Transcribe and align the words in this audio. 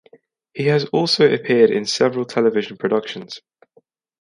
He 0.55 0.63
has 0.65 0.85
also 0.85 1.31
appeared 1.31 1.69
in 1.69 1.85
several 1.85 2.25
television 2.25 2.75
productions. 2.75 3.39